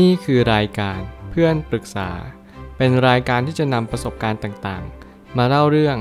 [0.00, 2.10] นี่คือรายการเพื่อนปรึกษา
[2.76, 5.96] เป็นรายการที่จะนำประสบการณ์ต่างๆ มาเล่าเรื่อง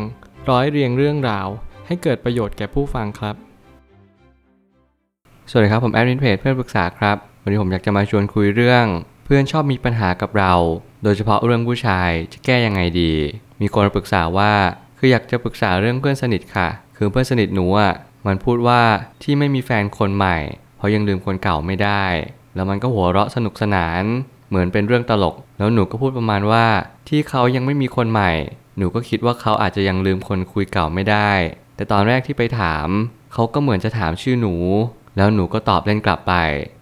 [0.49, 1.47] ร้อยเรียงเรื่องราว
[1.87, 3.35] ให้เกิดประโยชน์แก่ผู้ฟังครับ
[5.49, 8.85] สวัสดีครับ ผมแอดมินเพจเพื่อนปรึกษาครับ วันนี้ผมอยากจะมาชวนคุยเรื่อง
[9.25, 10.53] เพื่อนชอบมีปัญหากับเรา
[11.03, 13.13] โดยเฉพาะเรื่องผู้ชายจะแก้ยังไงดี
[13.61, 14.53] มีคนปรึกษาว่า
[14.97, 16.67] คืออยากจะปรึกษาเรื่องเพื่อนสนิทค่ะ
[16.97, 17.93] คือเพื่อนสนิทหนูอะ
[18.27, 18.81] มันพูดว่า
[19.23, 20.37] ที่ไม่มีแฟนคนใหม่
[20.77, 22.03] เพราะยังลืมคนเก่าไม่ได้
[22.55, 24.03] แล้วมันก็หัวเราะสนุกสนาน
[24.49, 26.65] เหมือนเป็นเรื่องตลก แล้วหนูก็พูดประมาณว่า
[27.09, 28.31] ที่เขายังไม่มีคนใหม่
[28.77, 31.31] หนูก็คิดว่าเขาอาจจะยังลืมคนคุยเก่าไม่ได้
[31.75, 32.87] แต่ตอนแรกที่ไปถาม
[33.33, 34.55] เขาก็เหมือนจะถามชื่อหนู
[35.17, 36.33] แล้วหนูก็ตอบเล่นกลับไป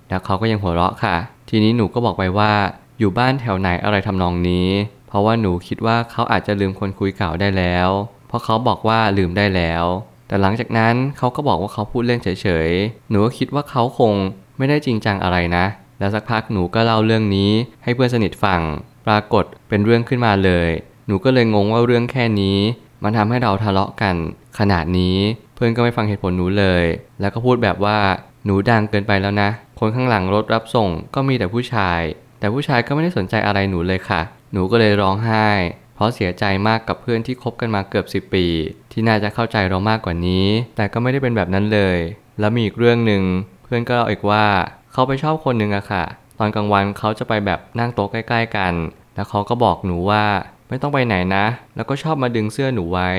[0.09, 1.15] แล้วเขาก็ยังหัวเราะค่ะ
[1.49, 2.51] ทีนี้หนูก็บอกไปว่า
[2.99, 4.67] อยู่บ้านแถวไหนอะไรทำนองนี้
[5.07, 7.89] เพราะว่าหนูคิดว่าเขาอาจจะลืมคนคุยเก่าได้แล้ว
[8.27, 9.85] เพราะเขาบอกว่าลืมได้แล้ว
[10.27, 14.13] แต่หลังจากนั้นเขาก็บอกว่าเขาพูดเล่นเฉยๆ หนูก็คิดว่าเขาคง
[14.59, 15.65] ไม่ได้จริงจังอะไรนะ
[15.99, 17.51] แล้วสักพักหนูก็เล่าเรื่องนี้
[17.83, 18.61] ให้เพื่อนสนิทฟัง
[19.07, 20.69] ปรากฏเป็นเรื่องขึ้นมาเลย
[21.07, 22.57] หนูก็เลยงงว่าเรื่องแค่นี้
[23.03, 24.15] มันทำให้เราทะเลาะกัน
[24.59, 25.17] ขนาดนี้
[25.55, 26.83] เพื่อนก็ไม่ฟังเหตุผลหนูเลย
[27.19, 27.97] แล้วก็พูดแบบว่า
[28.45, 32.01] หนูดังเกินไปแล้วนะ คนข้างหลังรถรับส่งก็มีแต่ผู้ชาย
[32.39, 35.47] แต่ผู้ชายก็ไม่ได้สนใจอะไรหนูเลยค่ะ หนูก็เลยร้องไห้
[35.95, 38.45] เพราะเสียใจมากกับเพื่อนที่คบกันมาเกือบ 10 ปี
[38.91, 40.45] ที่น่าจะเข้าใจเรามากกว่านี้
[40.75, 41.97] แต่ก็ไม่ได้เป็นแบบนั้นเลย
[42.39, 43.23] แล้วมีอีกเรื่องหนึ่ง
[43.69, 44.45] พื่อนก็เล่าอีกว่า
[44.91, 46.03] เขาไปชอบคนหนึ่งอะค่ะ
[46.39, 48.73] ตอนกลางวันเขาจะไปแบบนั่งโต๊ะใกล้ ๆ กัน
[49.15, 50.23] แล้วเขาก็บอกหนูว่า
[50.69, 51.45] ไม่ต้องไปไหนนะ
[51.75, 53.09] แล้วก็ชอบมาดึงเสื้อหนูไว้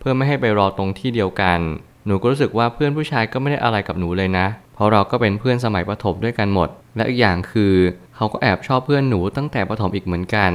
[0.00, 1.58] เพื่อไม่ให้ไปรอตรงที่เดียวกัน
[2.06, 7.74] หนูก็รู้สึกว่าเพื่อนผู้ชายก็ไม่ได้อะไรกับหนูเลยนะ เพราะเราก็เป็นเพื่อนสมัยประถมด้วยกันหมด และอีกอย่างคือ
[8.16, 10.52] เขาก็แอบชอบเพื่อนหนูตั้งแต่ประถมอีกเหมือนกัน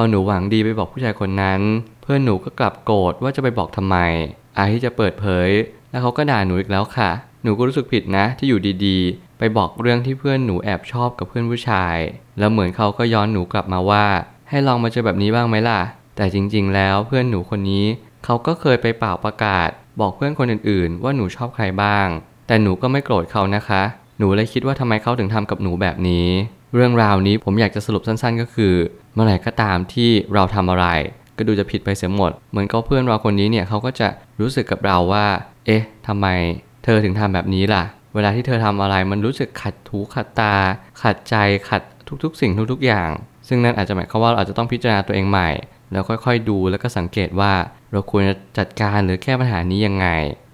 [0.00, 1.60] อหนูหวังดีไปบอกผู้ชายคนนั้น
[2.02, 3.96] เพื่อนหนูก็กลับโกรธว่าจะไปบอกทำไม
[4.56, 5.50] อาที่จะเปิดเผย
[5.90, 7.10] แล้วเขาก็ด่าหนูอีกแล้วค่ะ
[7.42, 11.96] หนูก็รู้สึกผิดนะที่อยู่ดีๆ ไปบอกเรื่องที่เพื่อนหนูแอบชอบกับเพื่อนผู้ชาย
[12.38, 14.06] แล้วเหมือนเขาก็ย้อนหนูกลับมาว่า
[14.48, 15.80] ให้ลองมาเจอแบบนี้บ้างไหมล่ะ
[16.16, 17.84] แต่จริงๆ แล้วเพื่อนหนูคนนี้
[18.24, 19.68] เขาก็เคยไปเป่าประกาศ
[20.00, 22.06] บอกเพื่อนคนอื่นๆ ว่าหนูชอบใครบ้าง
[22.46, 23.82] แต่หนูก็ไม่โกรธเขานะคะ
[24.18, 26.28] หนูเลยคิดว่าทำไมเขาถึงทำกับหนูแบบนี้
[26.74, 28.74] เรื่องราวนี้ผมอยากจะสรุปสั้นๆ ก็คือ
[29.14, 30.86] เมื่อไหร่ก็ตามที่เราทำอะไร
[31.36, 34.08] ก็ดูจะผิดไปเสียหมด เหมือนกับเพื่อนเราคนนี้เนี่ยเขาก็จะ
[34.40, 35.26] รู้สึกกับเราว่า
[35.66, 36.26] เอ๊ะทำไม
[36.84, 37.84] เธอถึงทำแบบนี้ล่ะ
[38.14, 40.54] เวลาที่เธอทำอะไรมันรู้สึกขัดหูขัดตา
[41.02, 41.36] ขัดใจ
[41.68, 41.82] ขัด
[42.24, 43.10] ทุกๆ สิ่งทุกๆอย่าง
[43.48, 45.50] ซึ่งนั่นอาจจะหมายความว่าเราอาจจะต้องพิจารณาตัวเองใหม่
[45.92, 47.52] แล้วค่อยๆดูแล้วก็สังเกตว่า
[47.92, 50.06] เราควรจะจัดการหรือแก้ปัญหานี้ยังไง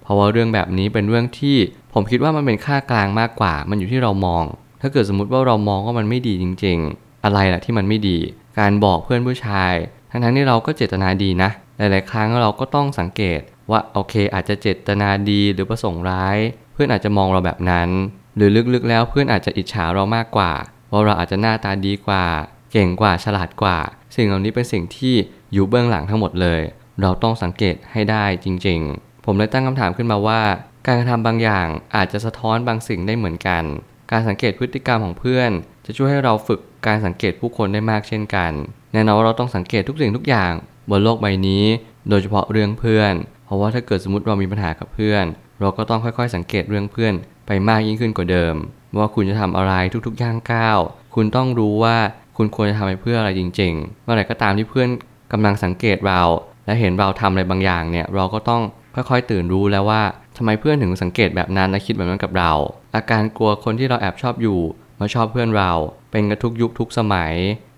[0.03, 1.57] เพราะว่าเรื่องแบบนี้เป็นเรื่องที่
[1.93, 4.43] ผมคิดว่ามันเป็นค่ากลางมากกว่า มันอยู่ที่เรามอง
[4.87, 8.17] ถ้าเกิดสมมติว่าเรามองว่ามันไม่ดีจริง ๆ อะไรล่ะที่มันไม่ดี
[8.59, 9.73] การบอกเพื่อนผู้ชาย
[10.11, 13.41] ทั้งๆที่เราก็เจตนาดีนะ หลายๆ ครั้งเราก็ต้องสังเกต
[13.71, 16.37] ว่าโอเค อาจจะเจตนาดีหรือประสงค์ร้าย
[16.73, 17.89] เพื่อนอาจจะมองเราแบบนั้น
[18.35, 20.53] หรือลึกๆแล้วเพื่อนอาจจะอิจฉาเรามากกว่า
[20.91, 22.25] ว่าเราอาจจะหน้าตาดีกว่า
[22.71, 23.77] เก่งกว่าฉลาดกว่า
[24.15, 25.15] สิ่งเหล่านี้เป็นสิ่งที่
[25.53, 26.61] อยู่เบื้องหลังทั้งหมดเลย
[27.01, 30.41] เราต้องสังเกตให้ได้จริง ๆ ผมเลยตั้งคำถามขึ้นมาว่า
[30.85, 33.63] การกระทำบางอย่างอาจจะสะท้อนบางสิ่งได้เหมือนกัน
[34.11, 35.51] การสังเกตพฤติกรรมของเพื่อน
[35.85, 38.51] จะช่วยให้เราฝึกการสังเกตผู้คนได้มากเช่นกัน
[38.93, 40.51] แน่นอนว่าเราต้องสังเกตทุกสิ่งทุกอย่าง
[40.89, 41.65] บนโลกใบนี้
[42.09, 43.13] โดยเฉพาะเรื่องเพื่อน
[43.45, 45.25] เพราะว่าถ้าเกิดสมมติเรามีปัญหากับเพื่อน
[45.59, 47.13] เราก็ต้องค่อยๆ สังเกตเรื่องเพื่อน
[47.47, 48.55] ไปมากยิ่งขึ้นกว่าเดิม
[48.97, 49.73] ว่าคุณจะทำอะไร
[50.07, 50.79] ทุกๆย่างก้าว
[51.15, 51.97] คุณต้องรู้ว่า
[52.37, 54.89] คุณควรจะทำไปเพื่ออะไรจริงๆ เมื่อไหร่ก็ตามที่เพื่อน
[55.31, 56.21] กำลังสังเกตเรา
[56.65, 58.61] และเห็นเราทำอะไรบางอย่างเนี่ย เราก็ต้อง
[58.95, 60.01] ค่อยๆตื่นรู้แล้วว่า
[60.37, 62.51] ทำไมเพื่อนถึงสังเกตแบบนั้นและคิดแบบนั้นกับเรา
[62.95, 64.59] อาการกลัวคนที่เราแอบชอบอยู่
[64.99, 65.71] มาชอบเพื่อนเรา
[66.11, 67.33] เป็นกันทุกยุคทุกสมัย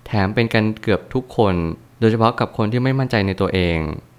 [0.08, 1.56] แถมเป็นกันเกือบทุกคน
[2.00, 3.78] โดยเฉพาะกับคนที่ไม่มั่นใจในตัวเอง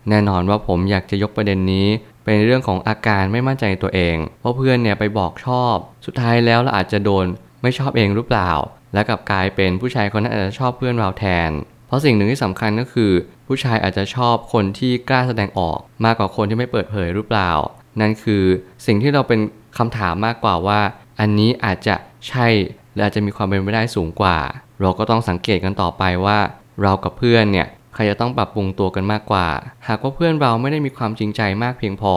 [0.09, 1.87] แน่นอนว่าผมอยากจะยกประเด็นนี้
[2.25, 5.75] เป็นเรื่องของอาการไม่มั่นใจในตัวเอง เพราะเพื่อนเนี่ยไปบอกชอบ
[6.07, 7.25] สุดท้ายแล้วเราอาจจะโดน
[7.63, 8.53] ไม่ชอบเองหรือเปล่า
[8.95, 11.51] และกลับกลายเป็นผู้ชายคนนั้นอาจจะชอบเพื่อนเราแทน
[11.87, 13.13] เพราะสิ่งหนึ่งที่สำคัญก็คือ
[13.47, 17.51] ผู้ชายอาจจะชอบคนที่กล้าแสดงออก มากกว่าคนที่ไม่เปิดเผยหรือเปล่า
[18.01, 18.45] นั่นคือ
[18.87, 19.41] สิ่งที่เราเป็น
[19.77, 20.81] คำถามมากกว่าว่า
[21.21, 21.97] อันนี้อาจจะ
[22.29, 22.47] ใช่
[22.93, 24.39] หรืออาจจะมีความเป็นไปได้สูงกว่า
[24.81, 26.39] เราก็ต้องสังเกตกันต่อไปว่า
[26.83, 29.49] เรากับเพื่อนเนี่ยใครจะต้องปรับปรุงตัวกันมากกว่า
[29.89, 32.15] หากว่าเพื่อนเราไม่ได้มีความจริงใจมากเพียงพอ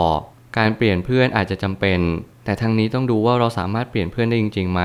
[0.57, 1.99] การเปลี่ยนเพื่อนอาจจะจำเป็น
[2.45, 4.81] แต่ทั้งนี้ต้องดูว่าเราสามารถเปลี่ยนเพื่อนได้จริงๆไหม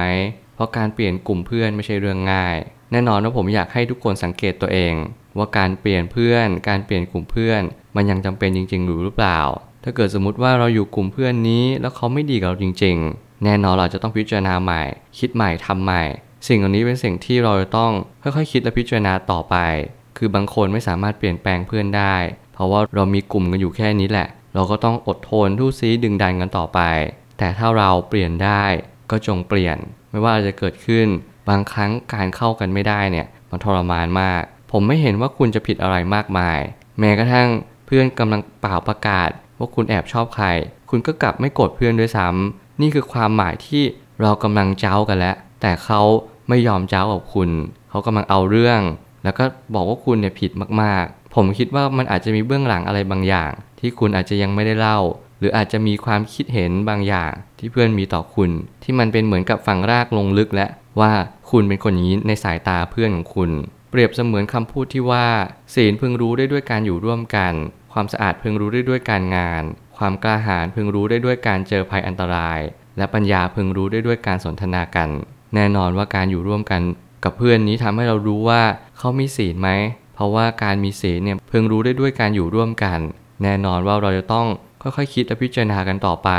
[0.54, 2.56] เพราะการเปลี่ยนกลุ่มเพื่อนไม่ใช่เรื่องง่าย
[2.92, 4.94] แน่นอนว่าผมอยากให้ทุกคนสังเกตตัวเอง
[5.38, 7.62] ว่าการเปลี่ยนเพื่อน การเปลี่ยนกลุ่มเพื่อน
[7.96, 9.40] มันยังจำเป็นจริงๆหรือหรือเปล่า
[9.88, 14.82] ถ้าเกิดสมมติว่าเราอยู่กลุ่มเพื่อนนี้ แล้วเขาไม่ดีกับเราจริง ๆ แน่นอนเราจะต้องพิจารณาใหม่
[15.18, 16.02] คิดใหม่ทำใหม่
[16.46, 17.92] สิ่งเหล่านี้เป็นสิ่งที่เราจะต้อง
[18.22, 19.56] ค่อยๆคิดและพิจารณาต่อไป
[20.16, 22.16] คือบางคนไม่สามารถเปลี่ยนแปลงเพื่อนได้
[22.54, 26.80] เพราะว่าเรามีกลุ่มกันอยู่แค่นี้แหละ เราก็ต้องอดทนทู่ซีดึงดันกันต่อไป
[27.38, 28.64] แต่ถ้าเราเปลี่ยนได้
[29.10, 29.76] ก็จงเปลี่ยน
[30.10, 31.06] ไม่ว่าจะเกิดขึ้น
[31.48, 34.42] บางครั้งการเข้ากันไม่ได้เนี่ยมันทรมานมาก
[34.72, 36.58] ผมไม่เห็นว่าคุณจะผิดอะไรมากมาย
[36.98, 37.48] แม้กระทั่ง
[37.86, 40.46] เพื่อนกำลังเป่าประกาศ ว่าคุณแอบชอบใคร
[40.90, 43.82] คุณก็กลับไม่โกรธเพื่อนด้วยซ้ำนี่คือความหมายที่
[44.20, 46.00] เรากำลังเจ้ากันแล้ว แต่เขา
[46.48, 47.50] ไม่ยอมเจ้ากับคุณ
[47.88, 48.80] เขากำลังเอาเรื่อง
[49.24, 49.44] แล้วก็
[49.74, 50.50] บอกว่าคุณเนี่ยผิด
[50.82, 53.50] มากๆ ผมคิดว่ามันอาจจะมีเบื้องหลังอะไรบางอย่าง
[53.80, 54.98] ที่คุณอาจจะยังไม่ได้เล่า
[55.38, 58.50] หรืออาจจะมีความคิดเห็นบางอย่าง ที่เพื่อนมีต่อคุณ
[58.82, 60.66] ที่มันเป็นเหมือนกับฝังรากลงลึกและ
[61.00, 61.12] ว่า
[61.50, 63.50] คุณเป็นคนอย่างนี้ในสายตาเพื่อนของคุณ
[63.96, 65.26] เปรียบเสมือนคำพูดที่ว่า
[65.74, 67.52] ศีลพึงรู้ได้ด้วยการอยู่ร่วมกัน
[67.92, 69.62] ความสะอาดพึงรู้ได้ด้วยการงาน
[69.98, 72.60] ความกล้าหาญพึงรู้ได้ด้วยการเจอภัยอันตราย
[72.96, 75.08] และปัญญาพึงรู้ได้ด้วยการสนทนากัน
[75.54, 76.82] แน่นอนว่าการอยู่ร่วมกัน
[77.24, 78.62] กับเพื่อนนี้ทำให้เรารู้ว่า
[78.98, 79.70] เขามีศีลไหม
[80.14, 82.98] เพราะว่าการมีศีลเนี่ยพึงรู้ได้ด้วยการอยู่ร่วมกัน
[83.42, 84.46] แน่นอนว่าเราจะต้อง
[84.82, 86.30] ค่อยๆคิดและพิจารณากันต่อไป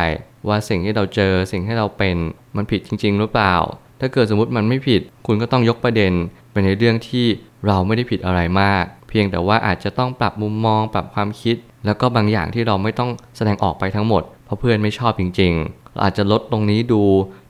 [0.47, 2.15] ว่าสิ่งที่เราเจอสิ่งที่เราเป็น
[2.55, 3.55] มันผิดจริง ๆ หรือเปล่า
[3.99, 6.11] ถ้าเกิดสมมติมันไม่ผิด คุณก็ต้องยกประเด็น
[6.51, 7.25] ไปในเรื่องที่
[7.67, 11.55] เราไม่ได้ผิดอะไรมาก เพียงแต่ว่าอาจจะต้องปรับมุมมอง ปรับความคิด
[11.85, 17.03] แล้วก็บางอย่างที่เราไม่ต้องแสดงออกไปทั้งหมด เพราะเพื่อนไม่ชอบจริงๆ เราอาจจะลดตรงนี้ดู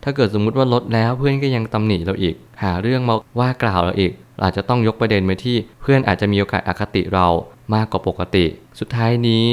[0.04, 7.28] ถ้าเกิดสมมุติว่าลดแล้วเพื่อนก็ยังตำหนิเราอีก หาเรื่องมาว่ากล่าวเราอีกเราอาจจะต้องยกประเด็นไปที่เพื่อนอาจจะมีโอกาสอคติเรา
[7.76, 8.46] มากกว่าปกติ
[8.80, 9.48] สุดท้ายนี้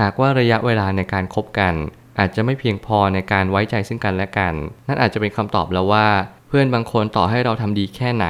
[0.00, 1.74] หากว่าระยะเวลาในการคบกัน
[2.18, 4.54] อาจจะไม่เพียงพอในการไว้ใจซึ่งกันและกัน
[4.88, 6.06] นั่นอาจจะเป็นคำตอบแล้วว่า
[6.48, 8.26] เพื่อนบางคนต่อให้เราทำดีแค่ไหน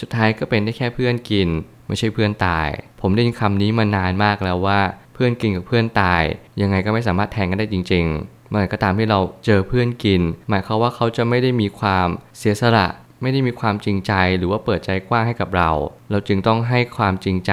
[0.00, 1.48] สุดท้ายก็เป็นได้แค่เพื่อนกิน
[1.88, 2.68] ไม่ใช่เพื่อนตาย
[3.00, 4.80] ผมได้ยินคำนี้มานานมากแล้วว่า
[5.14, 6.22] เพื่อนกินกับเพื่อนตาย
[6.60, 12.08] ยังไงก็ไม่สามารถแทนกันได้จริงๆเมื่อไหร่ก็ตามที่เราเจอเพื่อนกิน หมายความว่าเขาจะไม่ได้มีความ
[12.38, 12.86] เสียสละ
[13.22, 15.70] ไม่ได้มีความจริงใจหรือว่าเปิดใจกว้างให้กับเรา
[16.10, 17.52] เราจึงต้องให้ความจริงใจ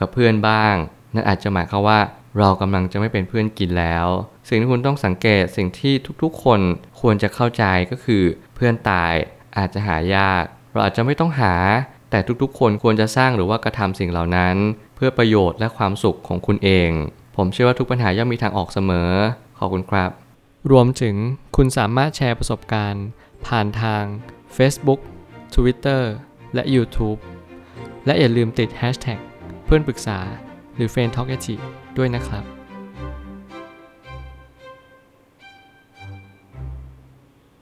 [0.00, 0.74] กับเพื่อนบ้าง
[1.14, 2.00] นั่นอาจจะหมายความว่า
[2.38, 4.06] เรากำลังจะไม่เป็นเพื่อนกินแล้ว
[4.48, 6.60] สิ่งที่คุณต้องสังเกตสิ่งที่ทุกๆ คน
[7.00, 8.22] ควรจะเข้าใจก็คือ
[8.54, 9.14] เพื่อนตาย
[9.58, 11.54] อาจจะหายาก เราอาจจะไม่ต้องหา
[12.10, 14.56] แต่ทุกๆ คนควรจะสร้างหรือว่ากระทำสิ่งเหล่านั้น
[14.96, 16.90] เพื่อประโยชน์และความสุขของคุณเอง
[17.36, 19.10] ผมเชื่อว่าทุกปัญหาย่อมมีทางออกเสมอ
[19.58, 20.10] ขอบคุณครับ
[20.70, 21.16] รวมถึง
[21.56, 23.06] คุณสามารถแชร์ประสบการณ์
[23.46, 24.04] ผ่านทาง
[24.56, 25.00] Facebook
[25.54, 26.02] Twitter
[26.54, 27.18] และ YouTube
[28.06, 29.20] และอย่าลืมติด Hashtag
[29.64, 30.18] เพื่อนปรึกษา
[30.76, 31.30] หรือ f r ร e n d t a l k
[31.96, 32.44] ด้วยนะครับ